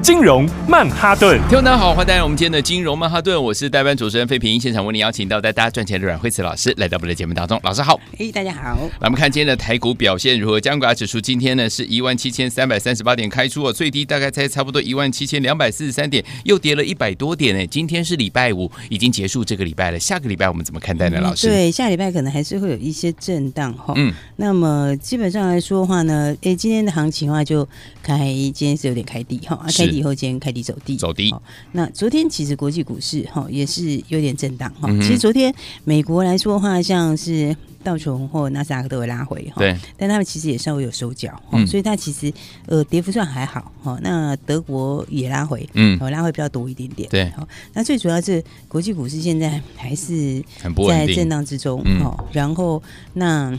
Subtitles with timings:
[0.00, 10.60] 金融曼哈顿，听众大家好，欢迎来到我们今天的金融曼哈顿，我是代班主持人费平，现场为您邀请到带大家赚钱的阮惠慈老师来到我们的节目当中，老师好，嘿，大家好，来我们看今天的台股表现如何？
[10.60, 17.66] 加权指数今天呢是一万七千三百三十八点开出哦，最低大概在差不多一万七千两百四十三点，又跌了一百多点呢。
[17.66, 21.20] 今天是礼拜五，已经结束这个礼拜了，下个礼拜我们怎么看待呢？
[21.20, 27.68] 老师，对，下礼拜可能还是会有一些震荡哈，嗯，那么基本上来说的话呢，哎，今天的行情的话就
[28.02, 28.18] 开，
[28.54, 30.58] 今天是有点开低哈，开低以后今天开低。
[30.68, 31.34] 走低，走低。
[31.72, 34.90] 那昨天其实国际股市哈也是有点震荡哈。
[35.00, 39.60] 其实昨天美国来说的话，像是道琼或纳斯达克都会拉回哈。
[39.60, 42.30] 对，但他们其实也稍微有收脚，所以它其实
[42.66, 43.98] 呃跌幅算还好哈。
[44.02, 47.08] 那德国也拉回，嗯，拉回比较多一点点。
[47.08, 47.32] 对，
[47.72, 50.42] 那最主要是国际股市现在还是
[50.88, 52.24] 在震荡之中哈。
[52.32, 52.82] 然后
[53.14, 53.58] 那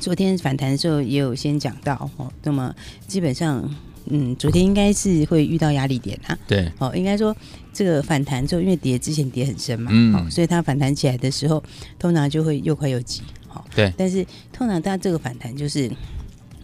[0.00, 2.74] 昨天反弹的时候也有先讲到哈，那么
[3.06, 3.72] 基本上。
[4.06, 6.38] 嗯，昨天应该是会遇到压力点啊。
[6.46, 7.34] 对，哦，应该说
[7.72, 11.62] 这个反弹之后，因为跌之前跌很深嘛，嗯，哦，所以它反弹起来的时候，
[11.98, 13.92] 通常就会又快又急，好，对。
[13.96, 15.90] 但是通常它这个反弹就是，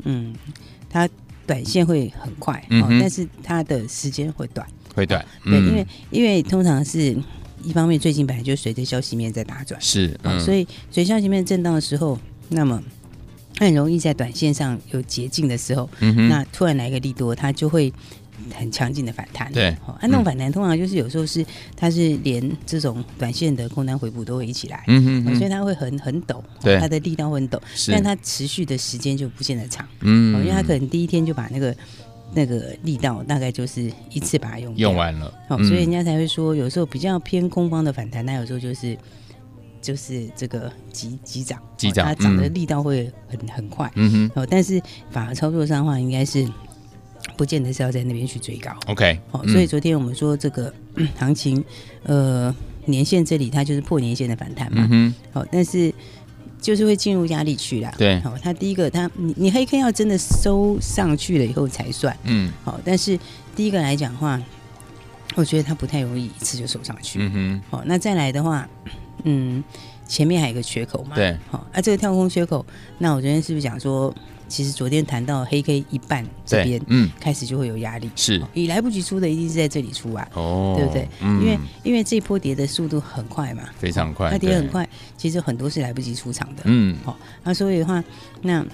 [0.04, 0.34] 嗯，
[0.90, 1.08] 它
[1.46, 7.16] 短线会很快，嗯，但是它的时间会短，会短，对，因为因为通常是
[7.62, 12.82] 一方面最近本来就随着消息面在打转，是，所以随消息面震荡的时候，那么。
[13.58, 17.92] 很容易在短线上有捷径的时候，嗯、那突然来个利多，它就会
[18.54, 19.52] 很强劲的反弹。
[19.52, 21.44] 对，哦，那种反弹通常就是有时候是
[21.76, 31.74] 它是连这种短线的空单回补都会一起来，嗯哼，哼、哦，所以它会很很陡，对，它的力道会很陡，但它持续的时间就不见得长，嗯，嗯，因为它可能第一天就把那个
[32.32, 38.96] 那个力道大概就是一次把它用用完了，哦，所以人家才会说有时候比较偏空方的反弹，那有时候就是。
[39.88, 44.78] 就是这个急急涨，急涨，它涨的力道会很很快，嗯哼，哦，但是
[45.10, 46.46] 反而操作上的话，应该是
[47.38, 50.70] 不见得是要在那边去追高，OK，哦，所以昨天我们说这个
[51.16, 51.64] 行情，
[52.02, 52.54] 呃，
[52.84, 55.90] 年线这里它就是破年线的反弹嘛，嗯哼，哦，但是
[56.60, 63.18] 就是会进入压力区啦，对，哦，它第一个它你你黑 K 要真的收上去了以后才算，嗯，好，但是
[63.56, 64.38] 第一个来讲的话，
[65.34, 68.68] 我觉得它不太容易一次就收上去，嗯哼，好，那再来的话。
[69.24, 69.62] 嗯，
[70.06, 71.14] 前面还有一个缺口嘛？
[71.14, 72.64] 对，好，啊，这个跳空缺口，
[72.98, 74.14] 那我昨天是不是讲说，
[74.48, 81.08] 其实昨天谈到黑 K 一半这边，嗯，开始就会有压力，是，你来不及出的，一定是在这里出啊，哦，对不对？
[81.20, 88.02] 嗯，因为因为这一波跌的速度很快嘛，非常快，它跌很快，其实很多是来不及出场的，嗯，好，那所以的话，
[88.42, 88.64] 那。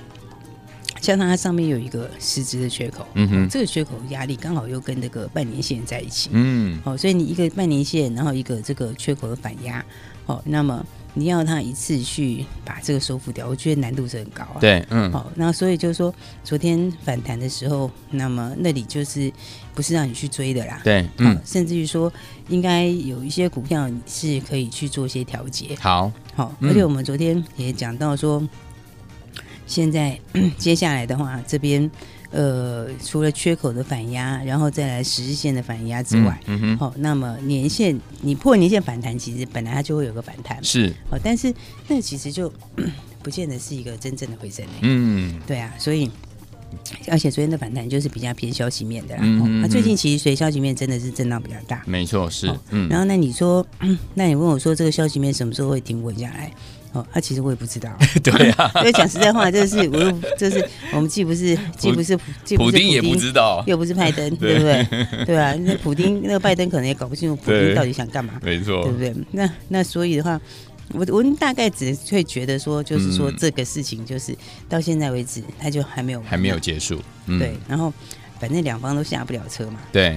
[1.01, 9.85] 加上它上面有一个实质的缺口，嗯哼，这个缺口压力刚好又跟那个半年线在一起，嗯，好，所以你一个半年线，然后一个这个缺口的反压，
[10.27, 16.13] 好，那么你要他一次去把这个收复掉，我觉得难度是很高啊，对，嗯，好，那所以就是说，
[16.43, 19.33] 昨天反弹的时候，那么那里就是
[19.75, 22.13] 不是让你去追的啦，对，嗯，甚至于说
[22.49, 28.43] 应该有一些股票是可以去做一些调节，好，好，而且我们昨天也讲到说。
[29.67, 30.19] 现在
[30.59, 31.91] 接下来的话，这边
[32.31, 41.55] 呃，除了缺口的反压，然后再来十日线的反压之外，嗯哼，好、哦，那么年线你破年线反弹，其实本来它就会有个反弹，是，哦，但是
[41.87, 42.53] 那其实就
[43.23, 46.11] 不见得是一个真正的回升，嗯，对啊，所以
[47.09, 53.65] 而且昨天的反弹就是比较偏消息面的啦，那、嗯嗯哦、最近其实随消息面真的是震荡比较大，没错，是，哦、嗯，然后那你说，
[54.15, 56.53] 那你问我说这个消息面什么时候会停稳下来？
[56.95, 57.91] 哦，他、啊、其实我也不知道。
[58.23, 65.25] 对啊， 所以讲实在话，就是我又就是我们既不是既不是既不是普丁，也不知道，又不是拜登， 对不对？
[65.27, 69.15] 对啊，那普丁那个拜登可能也搞不清楚普丁到底想干嘛，没错，对不对？
[69.33, 70.41] 那那所以的话，
[70.93, 74.35] 我我大概只会觉得说，就是说这个事情就是
[74.69, 77.55] 到现在为止，他就还没有还没有结束，嗯、对。
[77.67, 77.93] 然后
[78.39, 80.17] 反正两方都下不了车嘛，对。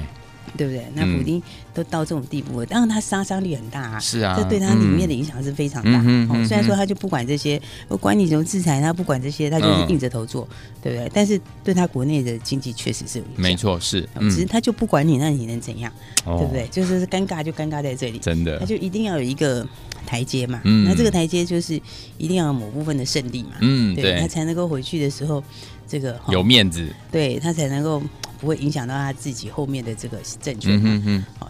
[0.55, 0.81] 对不对？
[0.95, 1.43] 那普丁
[1.77, 5.99] 都到这种地步了，当然他杀伤力很大啊，是啊，这对他里面的影响是非常大。
[6.33, 10.47] 哦，虽然说他就不管这些，我管你怎么制裁他，不管这些，他就是硬着头做，
[10.81, 11.11] 对不对？
[11.13, 14.09] 但是对他国内的经济确实是有影响，没错，是。
[14.21, 15.93] 其实他就不管你，那你能怎样？
[16.25, 16.67] 对不对？
[16.69, 19.63] 就是尴尬就尴尬在这里，真的，他就一定要有一个
[20.03, 20.59] 台阶嘛。
[20.63, 21.79] 那这个台阶就是
[22.17, 23.51] 一定要有某部分的胜利嘛。
[23.61, 25.43] 嗯，对，他才能够回去的时候，
[25.87, 28.01] 这个有面子，对他才能够。
[28.39, 30.71] 不会影响到他自己后面的这个政权。
[30.75, 31.25] 嗯哼哼。
[31.39, 31.49] 好，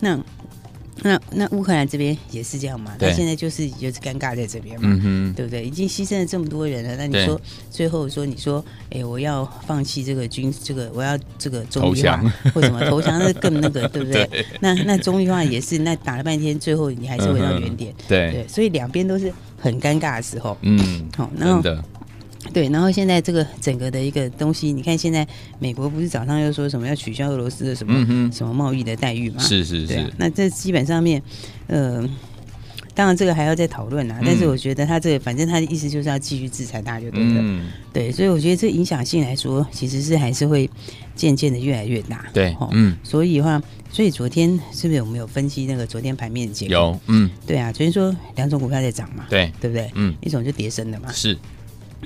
[0.00, 0.22] 那那
[1.02, 2.92] 那那乌克兰这边也是这样嘛？
[2.98, 5.64] 他现在就是就是尴尬在这边嘛，嗯、对不对？
[5.64, 7.38] 已经牺牲了这么多人了，那你说
[7.68, 12.22] 最后说你说，哎，我要放弃这个军这个，我要这个中立化，
[12.54, 14.24] 或什么投降，那更那个，对不对？
[14.26, 14.46] 对。
[14.60, 18.30] 那那中立化也是，那打了半天，最后你还是回到原点，嗯、对。
[18.30, 21.60] 对，所以两边都是很尴尬的时候，嗯，好，然后。
[22.52, 25.26] 对，然后现在这个整个的一个东西，你看现在
[25.58, 29.42] 美国不是早上又说什么要取消俄罗斯的什么、嗯、什么贸易的待遇吗？
[29.42, 30.10] 是是是、啊。
[30.18, 31.20] 那这基本上面，
[31.66, 32.06] 呃，
[32.94, 34.18] 当然这个还要再讨论啦。
[34.20, 37.40] 嗯、但是我觉得他这个，反正他的意思就是要继续制裁他就对了。
[37.40, 40.68] 嗯、对，所以我觉得这影响性来说，其实是还是会
[41.16, 42.26] 渐渐的越来越大。
[42.32, 42.96] 对，嗯。
[43.02, 46.74] 所以的话，所以昨天是不是我们有分析那个昨天盘面的结果？
[46.74, 47.30] 有，嗯。
[47.46, 49.24] 对啊，昨天说两种股票在涨嘛。
[49.30, 49.90] 对，对不对？
[49.94, 50.14] 嗯。
[50.20, 51.10] 一种就跌升的嘛。
[51.10, 51.36] 是。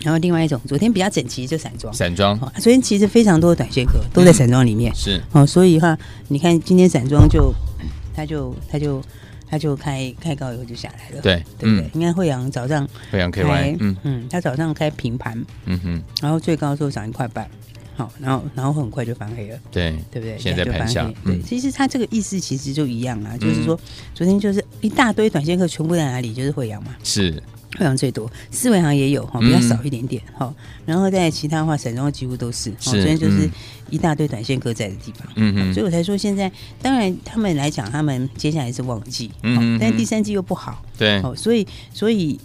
[0.03, 2.39] 然后另外一种，昨天比较整齐就散装，散装。
[2.57, 5.21] 昨天其实非常多的短线客都在散装里面，是。
[5.33, 5.99] 哦，所以的话，
[6.29, 7.53] 你看今天散装就，
[8.15, 9.03] 他就他就
[9.51, 11.91] 他就开开高以后就下来了，对对不对？
[11.93, 13.97] 你看惠阳早上惠阳 KY，嗯。
[14.03, 17.49] 嗯，他早上开平盘，嗯哼，然后最高的时候涨一块半，
[17.97, 20.39] 好，然后然后很快就翻黑了，对对不对？
[20.39, 23.79] 现在盘下，对，其实他这个意思其实就一样啊，就是说
[24.15, 26.33] 昨天就是一大堆短线客全部在哪里？
[26.35, 27.43] 就是惠阳嘛，是。
[27.79, 30.47] 非常最多，四维行也有哈，比较少一点点哈。
[30.47, 30.55] 嗯、
[30.85, 32.73] 然后在其他的话，散装几乎都是。
[32.81, 32.91] 是。
[32.91, 33.49] 昨天就是
[33.89, 35.29] 一大堆短线客在的地方。
[35.37, 35.73] 嗯嗯。
[35.73, 36.51] 所以我才说，现在
[36.83, 39.31] 当然他们来讲，他们接下来是旺季。
[39.45, 39.79] 嗯，嗯。
[39.81, 40.83] 但第三季又不好。
[40.99, 41.21] 对。
[41.23, 41.65] 哦，所以
[41.95, 42.37] 所以，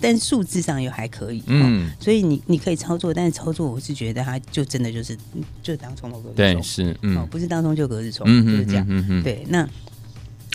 [0.00, 1.40] 但数字上又还可以。
[1.46, 1.88] 嗯。
[2.00, 5.16] 所以你你可以操作，但是操作我是觉得它就真的就是
[5.62, 6.34] 就当冲隔日冲。
[6.34, 6.96] 对，是。
[7.02, 7.16] 嗯。
[7.16, 8.84] 哦，不是当冲就隔日冲，就是这样。
[8.88, 9.22] 嗯嗯。
[9.22, 9.68] 对，那。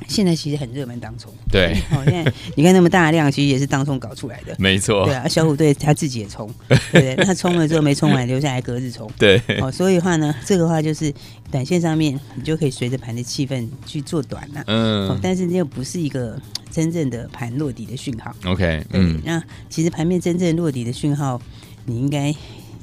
[0.07, 7.15] 现在其实很热门当冲，对， 哦，现在你看那么大的量，其实也是当冲搞出来的，没错，对啊，小虎队他自己也冲， 对不对？
[7.25, 11.13] 他冲了之后没冲完，留下来隔日冲，对，哦，所以的话呢，这个话就是
[11.49, 16.37] 短线上面你就可以随着盘的气氛去做短了，嗯，哦，但是又不是一个
[16.69, 21.41] 真正的盘落底的讯号，OK，嗯，那其实盘面真正落底的讯号，
[21.85, 22.35] 你应该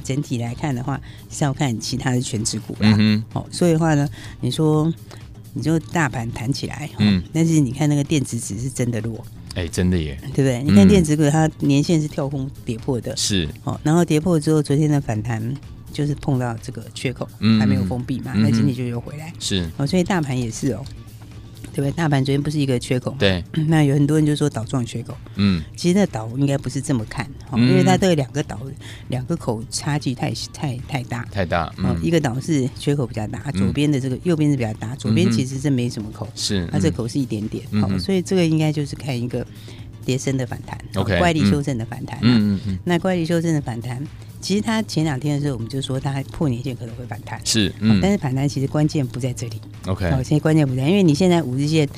[0.03, 0.99] 整体来看的话
[1.31, 4.09] 是要看其他的全指股啦，嗯哼，哦，所以的话呢，
[4.41, 4.91] 你说。
[5.55, 10.63] 你就大盘弹起来，嗯，但是你看那个电子纸是真的弱，哎，真的耶，对不对？
[10.63, 13.49] 你看电子股它年线是跳空跌破的，是。
[13.65, 15.55] 哦，然后跌破之后，昨天的反弹
[15.93, 17.29] 就是碰到这个缺口，
[17.59, 19.69] 还没有封闭嘛，那今天就又回来，是。
[19.77, 20.85] 哦，所以大盘也是哦。
[21.73, 21.93] 对不对？
[21.93, 23.17] 大盘昨天不是一个缺口吗？
[23.19, 25.17] 对， 那有很多人就说倒状缺口。
[25.37, 28.61] 嗯，其实那倒应该不是这么看，嗯、因为它这两个倒
[29.09, 31.73] 两个口差距太太太大，太大。
[31.79, 37.65] 嗯，一个倒是缺口比较大，左边的这个、嗯、右边是比较大，左边其实是没什么口，是它这个口是一点点。
[37.81, 39.47] 好、嗯，所以这个应该就是看一个
[40.03, 42.19] 跌升的反弹，OK，乖离修正的反弹。
[42.23, 44.05] 嗯嗯嗯，那乖离修正的反弹。
[44.41, 51.89] 其实它前两天的时候，我们就说它破年线可能会反弹，是，嗯，但是反弹其实关键不在这里，OK，好，现在关键不在，因为你现在五日线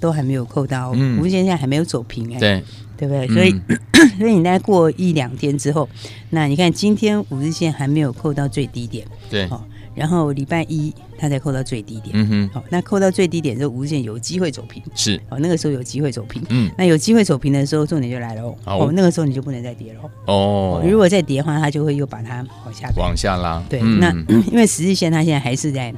[0.00, 2.64] 都还没有扣到，五日线现在还没有走平，哎，对，
[2.98, 3.26] 对不对？
[3.28, 3.58] 所以，
[4.18, 5.88] 所以你再过一两天之后，
[6.28, 9.66] 那你看今天五日线还没有扣到最低点，对，好。
[9.94, 24.10] 然后礼拜一它才扣到最低点，嗯哼，好，那扣到最低点之后，无限有机会走平，是，哦，那个时候有机会走平，嗯，那有机会走平的时候，重点就来了哦，哦，那个时候你就不能再跌了，哦，如果再跌的话，它就会又把它往下往下拉，对，那
[24.50, 25.94] 因为十日线它现在还是在。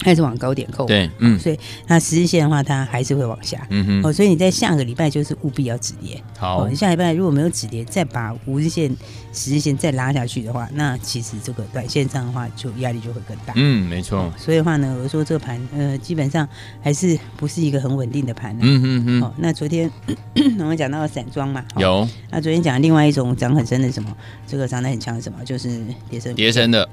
[0.00, 8.94] 开始往高点扣，对，嗯，所以那十日线的话，它还是会往下，嗯哼，哦，所以你在下个礼拜就是务必要止跌，好，你下礼拜如果没有止跌，再把五日线、
[9.32, 16.48] 十日线再拉下去的话，那其实这个短线上的话，就压力就会更大，嗯，没错，所以的话呢，我说这个盘，呃，基本上
[16.82, 19.90] 还是不是一个很稳定的盘，嗯嗯嗯，哦，那昨天
[20.58, 24.14] 我们讲到散装嘛，有，那昨天讲另外一种涨很深的什么，
[24.46, 26.88] 这个涨得很强的什么，就是跌升，跌升的，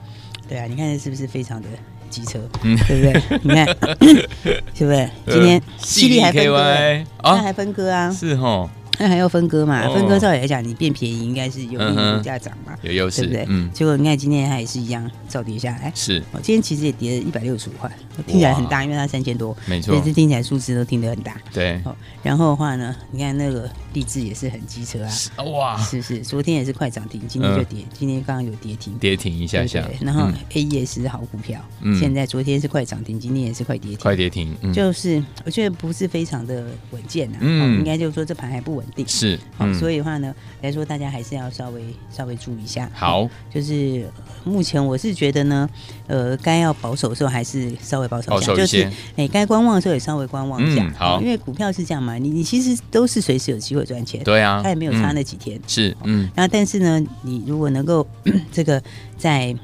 [0.48, 1.68] 对啊，你看是不是非常的？
[2.12, 3.40] 机车，嗯，对不对？
[3.42, 3.66] 你看，
[4.76, 5.10] 是不是？
[5.28, 8.12] 今天犀利还分割，那还分割啊？
[8.12, 8.70] 是哦。
[9.00, 9.82] 那还要分割嘛？
[9.94, 12.78] 分割照理来讲，你变便宜应该是有利于股价涨嘛？
[12.82, 13.46] 有优势，对不对？
[13.50, 13.72] 嗯。
[13.74, 15.92] 结果你看今天它也是一样，照跌下来。
[15.96, 16.20] 是。
[16.32, 17.92] 哦，今天其实也跌了一百六十五块，
[18.28, 19.56] 听起来很大，因为它三千多。
[19.66, 19.96] 没错。
[20.00, 21.36] 所以听起来数字都听得很大。
[21.52, 21.82] 对。
[21.86, 25.44] 哦，然后的话呢，你看那个励志也是很机车啊。
[25.46, 25.78] 哇。
[25.82, 28.94] 是是，昨天也是快涨停，今天就跌，今天刚刚有跌停。
[29.00, 29.84] 跌停一下下。
[30.00, 31.60] 然后 AES 是好股票，
[32.00, 34.00] 现在昨天是快涨停，今天也是快跌停。
[34.00, 34.56] 快跌停。
[34.74, 37.38] 就是我觉得不是非常的稳健呐。
[37.42, 37.80] 嗯。
[37.80, 39.08] 应该就是说这盘还不稳定。
[39.08, 39.40] 是。
[39.80, 42.90] 所以的话呢，来说大家还是要稍微稍微注意一下。
[42.94, 44.10] 好，就是
[44.44, 45.70] 目前我是觉得呢，
[46.08, 50.92] 呃，该要保守的时候还是稍微保守一下，就是哎，该观望的时候也稍微观望一下。
[50.98, 54.24] 好，因为股票是这样嘛，你你其实都是随时有机会赚钱。
[54.24, 55.60] 对啊，它也没有差那几天。
[55.68, 56.30] 是，嗯。
[56.36, 58.06] 然后但是呢，你如果能够
[58.52, 58.82] 这个
[59.18, 59.56] 在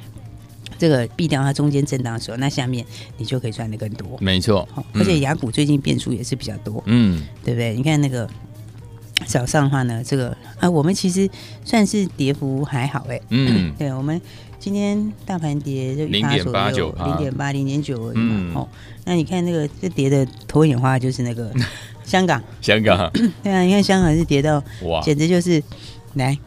[0.77, 2.85] 这个避掉它中间震荡的时候，那下面
[3.17, 4.15] 你就可以赚的更多。
[4.19, 7.73] 没错，而且雅股最近变数也是比较多，嗯，对不对？
[7.73, 8.29] 你看那个
[9.27, 11.29] 早上的话呢，这个啊，我们其实
[11.63, 14.19] 算是跌幅还好哎，嗯，对，我们
[14.59, 18.61] 今天大盘跌就零点八九，零点八零点九而已嘛。
[18.61, 18.67] 哦，
[19.05, 21.51] 那你看那个这跌的头眼花就是那个
[22.03, 23.11] 香港，香港，
[23.43, 25.61] 对啊，你看香港是跌到哇，简直就是
[26.13, 26.37] 来，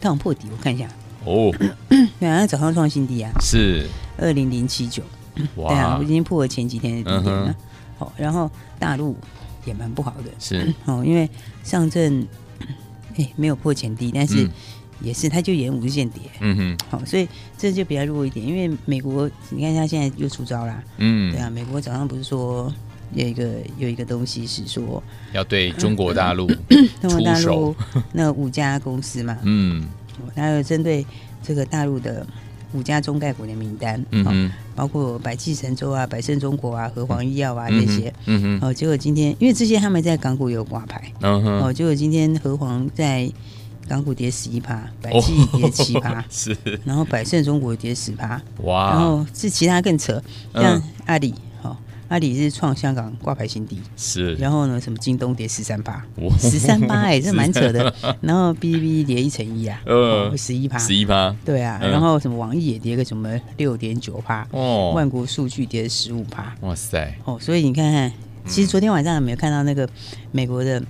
[0.00, 0.86] 看我破底，我看一下。
[1.24, 1.52] 哦，
[2.18, 3.86] 对啊，早上创新低啊，是。
[4.20, 5.00] 二零零七九，
[5.54, 7.54] 哇，对啊，我已经破了前几天的低点了。
[7.98, 9.16] 好，然后大陆
[9.64, 10.74] 也蛮不好的，是。
[10.84, 11.28] 哦，因为
[11.62, 12.26] 上证
[13.16, 14.48] 哎 没有破前低，但是
[15.00, 18.44] 也是它就沿五日线跌，嗯哼，好，所以这就比较弱一点。
[18.46, 22.72] 因为美国你看它现在又出招啦，嗯，对啊，美国早上不是说
[23.14, 26.46] 有一个有一个东西是说要对中国大陆
[27.00, 27.74] 中国大陆
[28.12, 29.86] 那五家公司嘛，嗯。
[30.34, 31.06] 还有针对
[31.44, 32.26] 这个大陆的
[32.72, 43.30] 五家中概股的名单，嗯哼，包括百济神州啊、百胜中国啊、和黄医药啊这些，嗯哼，哦，结果今天因为这些他们在港股有挂牌，嗯哼，哦，结果今天和黄在
[43.88, 50.22] 港股跌十一趴，百济跌七趴， 是，然后百胜中国跌十趴，哇，然后是其他更扯，
[50.54, 51.34] 像阿里。
[52.08, 56.02] 阿里是创香港挂牌新低，是，然后呢，什么京东跌十三趴，
[56.38, 57.94] 十三趴哎， 这蛮扯的。
[58.22, 61.78] 然后哔哩哔哩跌一成一啊，呃，十一趴，十一趴，对啊。
[61.82, 68.12] 然后什么网易也跌个什么六点九趴，哦，万国数据跌十五趴，哇塞，哦，所以你看看，
[68.46, 69.88] 其实昨天晚上有没有看到那个
[70.32, 70.82] 美国的？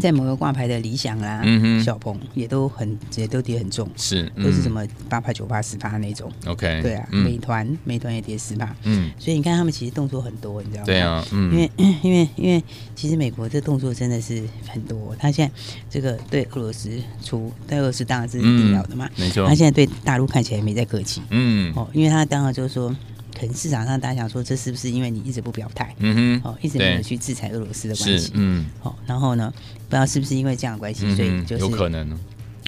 [0.00, 1.42] 在某个挂牌的理想啊，
[1.82, 6.30] 小鹏也都很也都跌很重，是都是什么八趴九趴十趴那种。
[6.46, 10.86] OK，对啊，美团美团也跌十趴，嗯，所以你看他们其实动作很多，你知道吗？
[10.86, 11.52] 对啊，嗯。
[11.52, 11.70] 因为
[12.02, 12.62] 因为因为
[12.94, 15.54] 其实美国这动作真的是很多，他现在
[15.88, 16.90] 这个对俄罗斯
[17.24, 22.94] 出对俄罗斯当然是一定要的嘛，没错，他现在对大陆看起来没在客气，嗯，哦，因为他当然就是说。
[23.38, 29.52] 可能市场上大家想说，这是不是因为你一直不表态，嗯哼，哦，一直没有去制裁俄罗斯的关系，嗯，好，然后呢，
[29.88, 32.18] 不知道是不是因为这样的关系，所以就是有可能，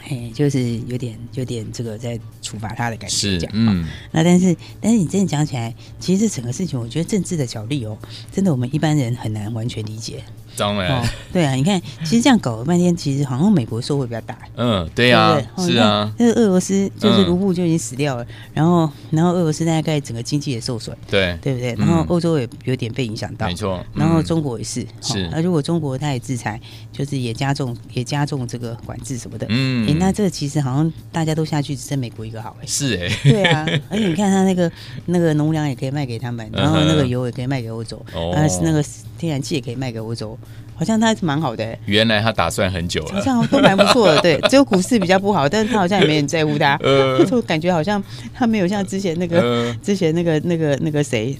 [0.09, 7.99] 哎，就是有点有点这个在处罚他的感觉，这样，嗯，那但是但是你真的讲起来，其实这整个事情，我觉得政治的角力哦，
[8.33, 10.23] 真的我们一般人很难完全理解。
[10.61, 11.03] 当然，
[11.33, 14.37] 对啊，你看，其实这样搞了半天，其实好像美国受惠比较大。
[14.57, 21.75] 嗯，对呀，是啊，那个俄罗斯就是卢布就已经死掉了，然后然后俄罗斯大概整个经济也受损，对对不对？
[21.79, 23.83] 然后欧洲也有点被影响到，没错。
[23.95, 25.27] 然后中国也是，是。
[25.33, 26.61] 那如果中国它也制裁，
[26.93, 32.67] 就是也加重也加重这个管制什么的，嗯，那这个其实好像大家都下去，只剩美国一个好哎。
[32.67, 34.71] 是哎，对啊， 而且你看它那个
[35.07, 38.85] 那个农粮也可以卖给他们，然后那个油也可以卖给欧洲，啊，那个
[39.17, 40.39] 天然气也可以卖给欧洲。
[40.75, 44.21] 好像他还是蛮好的、欸，原来他打算很久了，好像都蛮不错的。
[44.23, 48.03] 对， 只有股市比较不好，但是他好像也没人在乎他， 呃，就感觉好像
[48.33, 51.37] 他没有像之前那个、呃、之前那个那个那个谁，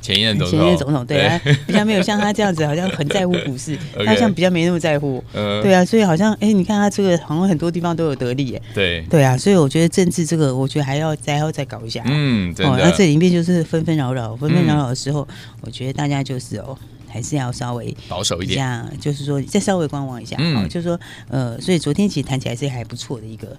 [0.00, 1.52] 前一任总统，前一任总统，对，对。
[1.52, 16.78] 他比较没有像他这样子，好像很在乎股市， 他好像比较没那么在乎，呃、对啊，所以好像哎、欸，你看他这个好像很多地方都有得利，哎，对，对啊，所以我觉得政治这个，我觉得还要再要再搞一下，嗯，哦，那这里面就是纷纷扰扰，纷纷扰扰的时候，嗯、我觉得大家就是哦。
[17.10, 20.98] 还是要稍微保守一点，这样就是说再稍微观望一下，嗯，就是说
[21.28, 23.56] 呃，所以昨天其实谈起来是还不错的一个，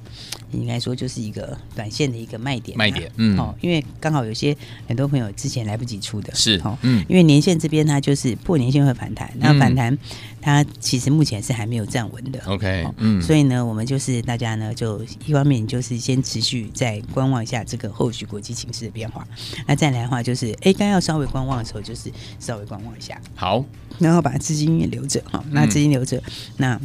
[0.52, 4.56] 应该说就是一个短线的一个卖点，卖点，嗯，哦，因为刚好有些
[4.88, 9.98] 很多朋友之前来不及出的，是哦，嗯，因为年线这边它就是破年线会反弹，那反弹
[10.40, 19.28] 它其实目前是还没有站稳的，OK，嗯，所以呢，我们就是大家呢就一方面就是先持续再观望一下这个后续国际情势的变化，
[19.68, 23.20] 那再来的话就是，哎，该要稍微观望的时候就是稍微观望一下。
[23.42, 23.66] 好，
[23.98, 26.24] 然后把资金也留着哈，那资金留着，嗯、
[26.58, 26.82] 那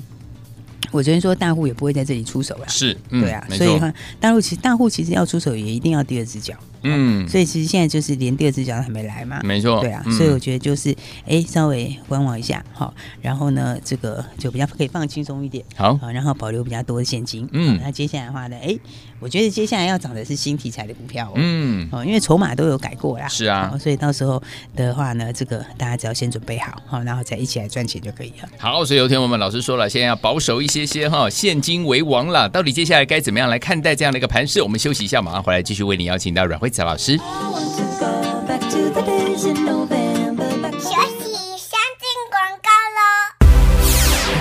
[0.91, 6.55] 我昨天说大户也不会在这里出手了，是，嗯、对啊，所以哈，大户其实大户其实要出手也一定要第二只脚。
[6.83, 10.95] 嗯，所以其实现在就是连第二只脚都还没来嘛，没错，对啊，所以我觉得就是
[11.27, 18.77] 哎，稍微观望一下，好，然后呢，这个就比较可以放轻松一点，好，好然后保留比较多的现金，嗯，那接下来的话呢，哎，
[19.21, 24.43] 我觉得接下来要涨的是新题材的股票，嗯，哦，因为筹码都有改过啦，是啊，所以到时候
[24.75, 28.49] 的话呢，这个大家只要先准备好，好，然后再一起来赚钱就可以了。
[28.59, 32.49] 好，所以有天我们老师说了，现在要保守一些些哈，现金为王了。
[32.49, 34.63] 到底接下来该怎么样来看待这样的一个盘势？
[34.63, 37.19] 我们休息一下，马上回来继续为你邀请到阮慧蔡老师。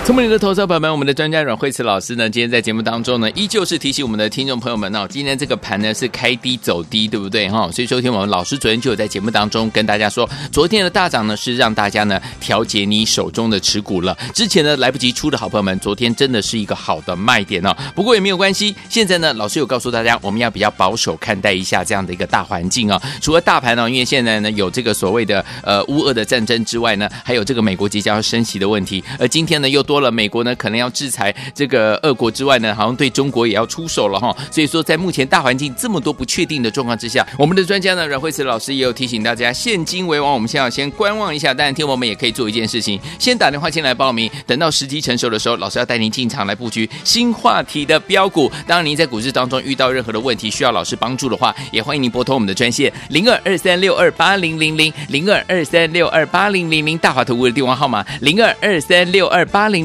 [0.06, 7.68] 聪明的投资者朋友们，我们的专家阮慧慈老师呢，今天在节目当中呢，依旧是提醒我们的听众朋友们哦，今天这个盘呢是开低走低，对不对哈？
[7.72, 14.16] 所以昨天我们老师昨天就有在节目当中跟大家说，昨天的大涨呢是让大家呢调节你手中的持股了。
[14.32, 17.76] 之前呢来不及出的好朋友们，昨天真的是一个好的卖点哦。
[17.96, 23.02] 不过也没有关系，现在呢老师有告诉大家，我们要比较保守看待一下这样的一个大环境哦。
[23.20, 30.76] 除了大盘呢，因为现在呢有这个所谓的呃乌俄的战争之外呢，还有这个美国即将要升息的问题，而今天呢又多了美国呢可能。
[30.76, 34.36] 要制裁这个俄国之外呢，好像对中国也要出手了哈。
[34.52, 41.54] 所以说，在目前大环境这么多不确定的状况之下，我们的专家呢阮慧慈老师也有提醒大家，现金为王，我们先要先观望一下。
[41.54, 48.52] 当然，听我们也可以做一件事情，先打电话进来报名，等到时机成熟的时候，老师要带您进场来布局新话题的标股。
[48.68, 59.85] 当然，您在股市当中遇到任何的问题需要老师帮助的话，也欢迎您拨通我们的专线零二二三六二八零零零零二二三六二八零零零大华投顾的电话号码零二二三六二八零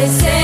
[0.00, 0.39] amanecer.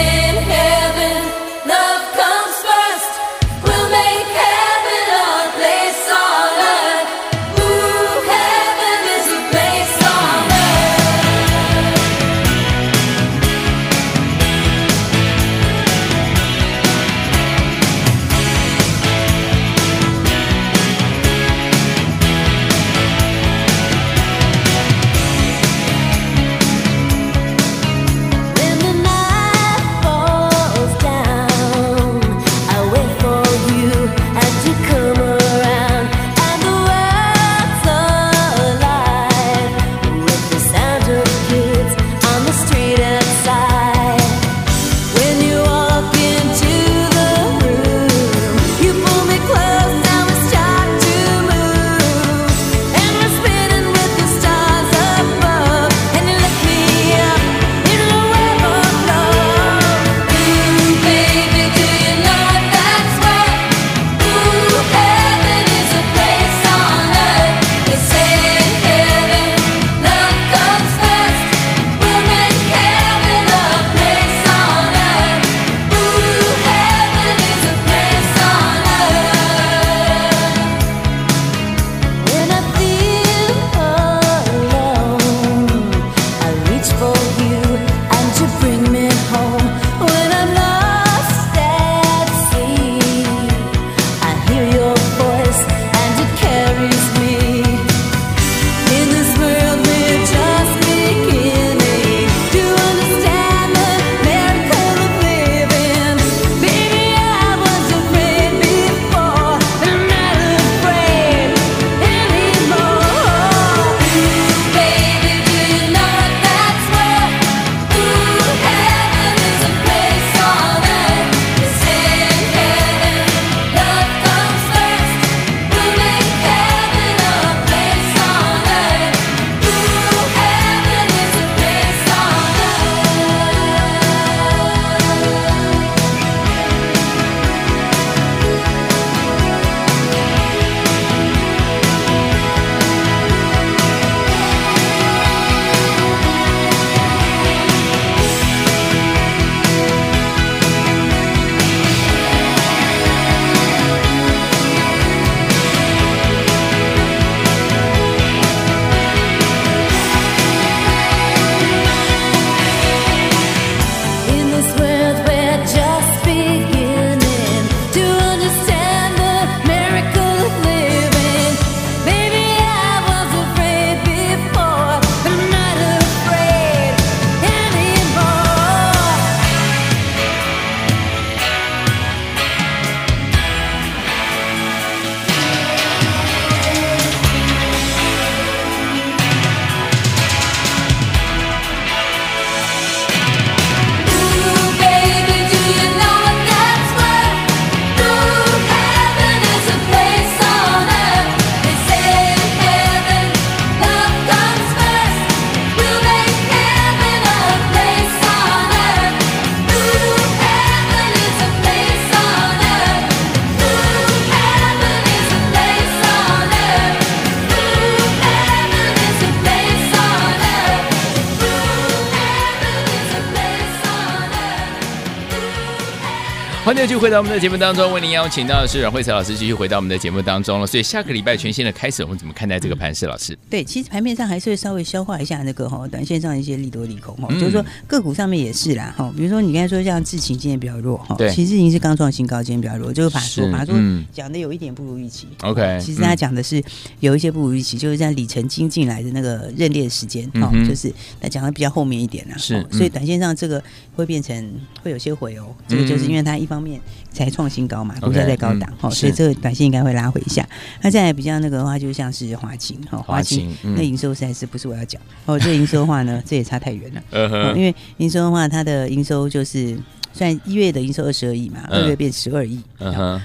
[226.66, 230.66] 欢迎继续回到我们的节目当中，为您邀请到的是阮慧慈老师，继续回到我们的节目当中了。
[230.66, 233.06] 所以下个礼拜全新的开始，我们怎么看待这个盘势？
[233.06, 239.14] 老师，对，其实盘面上还是会稍微消化一下那个哈，短线上一些利多利空哈，就是说个股上面也是啦哈。
[239.16, 243.72] 比如说你刚才说像智勤今天比较弱哈，对，其实已经是刚创新高，今天比较弱，就是法说法说
[244.12, 245.28] 讲的有一点不如预期。
[245.42, 246.60] OK，其实他讲的是
[246.98, 253.62] 有一些不如预期，就是在里程金进来的那个认列时间哈，就是他讲的比较后面一点了，是，所以短线上这个
[253.94, 254.52] 会变成
[254.82, 256.80] 会有些回哦，这个就是因为它一方面。
[257.16, 260.46] 才创新高嘛，股价在高档哈，所以这个短线应该会拉回一下。
[260.82, 265.38] 那再来比较那个的话，就像是华勤哈，华勤那营收实在是不是我要讲哦？
[265.38, 267.56] 这营收的话呢， 这也差太远了。
[267.56, 269.78] 因为营收的话，它的营收就是
[270.12, 272.60] 算一月的营收二十二亿嘛，二月变十二亿，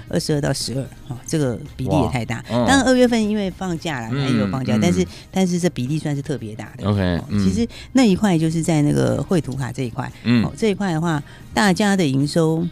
[0.07, 2.41] 二十二到十二，哦，这个比例也太大。
[2.47, 6.89] 当然二月份因为放假了，它也有放假，但是但是这比例算是特别大的。
[6.89, 10.09] OK，其实那一块就是在那个绘图卡这一块，
[10.45, 11.21] 哦，这一块的话，
[11.53, 12.65] 大家的营收。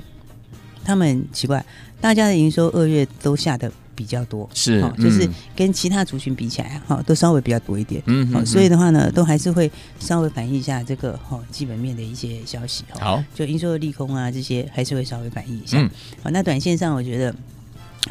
[0.90, 1.64] 他们很奇怪，
[2.02, 15.80] 大家的营收二月都下的比较多，是，就是跟其他族群比起来，哈，都稍微比较多一点，嗯，好，所以的话呢，都还是会稍微反映一下这个哈基本面的一些消息，好，就营收的利空啊这些，还是会稍微反映一下，
[16.24, 17.36] 好，那短线上我觉得。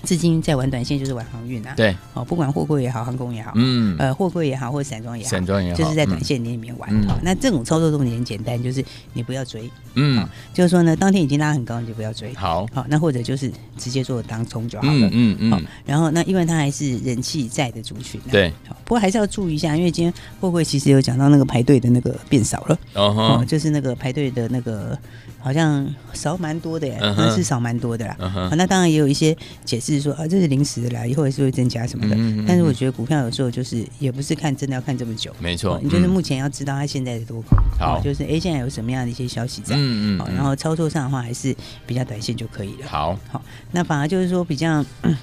[0.03, 1.75] 资金在玩短线，就是玩航运啊。
[1.77, 6.91] 对，哦，不管货柜也好，航空也好，嗯，呃，货柜也好，或者散装也好，散装也好，就是在短线里面玩。
[7.07, 12.35] 好，那这种操作重点很简单，就是你不要追，嗯，就是说呢，当天已经拉很高，你就不要追。
[12.35, 15.09] 好，好，那或者就是直接做当冲就好了。
[15.13, 15.51] 嗯嗯。
[15.51, 18.21] 好，然后那因为它还是人气在的族群。
[18.31, 18.53] 对。
[18.69, 22.79] 好，不过还是要注意一下，因为今天货柜其实有讲到那个排队的那个变少了。
[22.95, 23.45] 哦。
[23.49, 24.99] 就是那个排队的那个
[25.41, 28.17] 好像少蛮多的耶，那是少蛮多的啦。
[28.19, 30.01] 好，那当然也有一些解释。
[30.01, 32.15] 说啊，这是临时的啦，以后还是会增加什么的。
[32.15, 35.81] 嗯嗯嗯，但是我觉得股票有时候就是也不是看真的要看这么久，没错。
[35.83, 41.55] 你就是目前要知道它现在的多空，好，就是哎现在有什么样的一些消息在，嗯嗯，好，然后操作上的话还是
[41.87, 42.87] 比较短线就可以了。
[42.87, 44.85] 好，好，那反而就是说比较。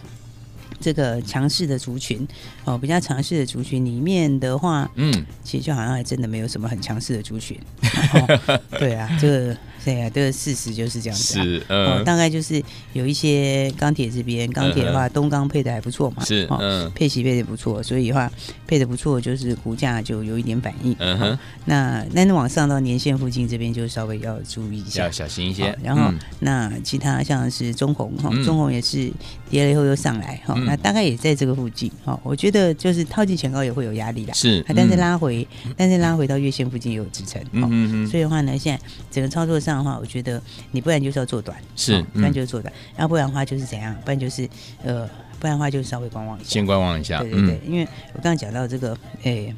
[0.82, 2.28] 这个强势的族群
[2.66, 7.58] 哦，比较强势的族群里面的话，嗯，其实就好像还真的没有什么很强势的族群。
[7.82, 11.44] 哦、对啊，这个对啊，这个事实就是这样子、啊。
[11.44, 12.62] 是，嗯、哦，大概就是
[12.94, 18.32] 有一些钢铁这边，钢铁的话，东钢配的还不错嘛，是，嗯，配息配的不错，所以的话
[18.66, 20.96] 配的不错，就是股价就有一点反应。
[20.98, 25.78] 嗯哼，那那往上到年线附近这边就稍微要注意一下，要小心一些。
[25.84, 29.12] 然后、嗯、那其他像是中红哈，中红也是
[29.50, 30.56] 跌了以后又上来哈。
[30.66, 44.48] 那大概也在这个附近，哈，我觉得就是套进前高也会有压力的，是，但是拉回，但是拉回到月线附近也有支撑，嗯嗯，所以的话呢，现在整个操作上的话，我觉得你不然就是要做短，是，不然就是做短，要不然的话就是怎样，不然就是
[44.84, 45.08] 呃，
[45.40, 49.54] 不然的话就是稍微观望一下，先观望一下，对对对，因为我刚刚讲到这个，哎，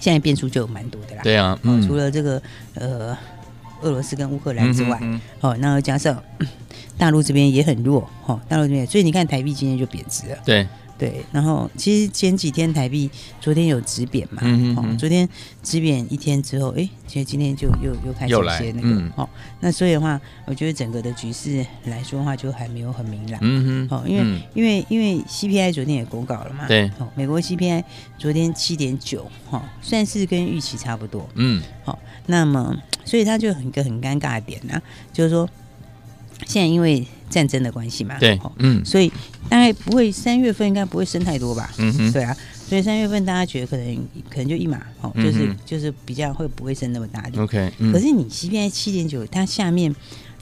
[0.00, 2.40] 现在变数就有蛮多的啦，对啊，除了这个
[2.74, 3.16] 呃，
[3.82, 5.00] 俄罗斯跟乌克兰之外，
[5.40, 6.22] 哦，那加上。
[6.96, 10.64] 大陆这边也很弱，哈，大陆这边，所以你看台币今天就贬值了，对
[10.98, 11.24] 对。
[11.32, 15.28] 然后其实前几天台币昨天有止贬嘛，嗯嗯，昨天
[15.62, 19.28] 止贬一天之后，哎，其实今天就又又开始一些那个，哦、嗯，
[19.60, 27.82] 那所以的话，我觉得整个的局势来说的话，就还没有很明朗，嗯哼，哦，因为、嗯、因为因为 CPI 昨天也公告了嘛，对，哦，美国 CPI
[28.18, 35.48] 昨天七点九，哈，算是跟预期差不多，嗯，好，那么所以它就很一个很尴尬的点呢、啊，就是说。
[36.46, 39.10] 现在因为战争的关系嘛，对，嗯，所以
[39.48, 42.36] 大概不会三月份应该不会升太多吧，嗯哼，对啊，
[42.68, 43.96] 所以三月份大家觉得可能
[44.30, 49.92] 可能就一码，哦，就是就是比较会不会升那么大点，OK，可是你 CPI 七点九，它下面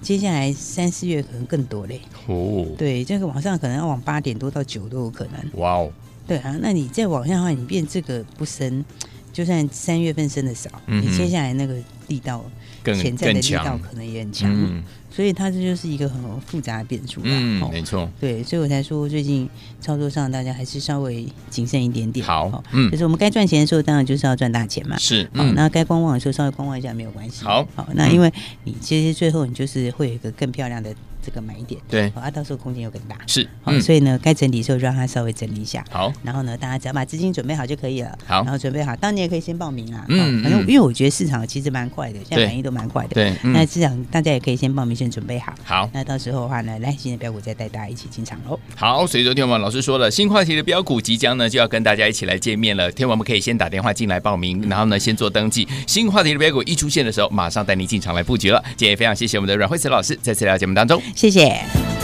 [0.02, 5.90] 接下来三四月可能更多嘞，哦，对，这个往上可能要往八点多到九都有可能，哇哦，
[6.26, 8.84] 对啊，那你再往下的话，你变这个不升，
[9.32, 11.74] 就算三月份升的少，你接下来那个
[12.08, 12.44] 力道，
[12.84, 14.82] 潜在的力道可能也很强。
[15.14, 19.46] 所以它这就是一个很复杂的变数，嗯，没错，对，所以我才说最近
[19.78, 28.32] 操作上大家还是稍微谨慎一点点，好，嗯，就是我们该赚钱的时候，当然就是要赚大钱嘛，是，嗯，那该观望的时候稍微观望一下没有关系，好，好，那因为
[28.64, 30.94] 你其实最后你就是会有一个更漂亮的。
[31.24, 62.01] 这个买一点，对，啊，到时候空间又更大，是，好，所以呢，该整理的时候让它稍微整理一下，好，然后呢，大家只要把资金准备好就可以了，好，然后准备好，当然你也可以先报名啊，嗯，反正因为我觉得市场其实蛮快的，现在反应都蛮快的，对，那市场大家也可以先报名，先准备好，好，那到时候的话呢，来新的标股再带大家一起进场喽，好，所以昨天我们老师说了，新话题的标股即将呢就要跟大家一起来见面了，天王们可以先打电话进来报名，然后呢先做登记，新话题的标股一出现的时候，马上带您进场来布局了，今天也非常谢谢我们的阮慧慈老师在这条节目当中，谢谢。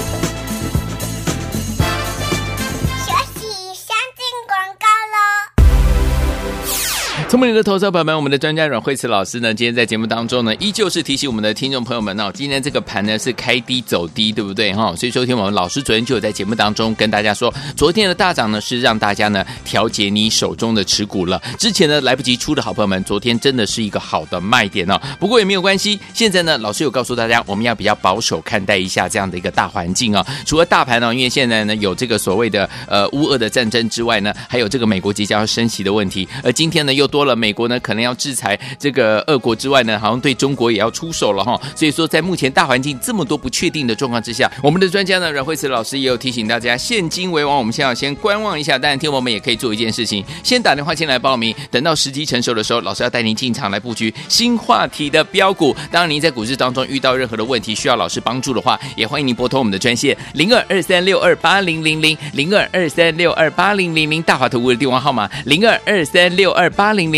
[7.38, 14.92] 聪明的投资朋友们，我们的专家阮慧慈老师呢，今天在节目当中呢，依旧是提醒我们的听众朋友们哦，今天这个盘呢是开低走低，对不对哈？
[14.96, 21.40] 所以昨天我们老师昨天就有在节目当中跟大家说，昨天的大涨呢是让大家呢调节你手中的持股了。
[21.57, 25.01] 之前呢来不及出的好朋友们，昨天真的是一个好的卖点哦。
[25.20, 30.27] 不过也没有关系，现在呢老师有告诉大家，我们要比较保守看待一下这样的一个大环境哦。
[30.44, 37.18] 除了大盘呢，因为现在呢有这个所谓的呃乌俄的战争之外呢，还有这个美国即将要升息的问题，而今天呢又多。
[37.18, 41.61] 多了，美国呢可能要制裁这个俄国之外呢，好像对中国也要出手了哈。
[41.77, 48.77] 所以说，在目前大环境这么多不确定的状况之下，我们的专家呢阮慧慈老师也有提醒大家，现金为王，我们先要先观望一下。
[48.77, 55.77] 当然，听我们也可以做一件事情，先打电话进来报名，等到时机成熟的时候，老师要带您进场来布局新话题的标股。
[55.91, 67.17] 当然，您在股市当中遇到任何的问题，需要老师帮助的话，也欢迎您拨通我们的专线零二二三六二八零零零零二二三六二八零零零大华投顾的电话号码零二二三六二八零零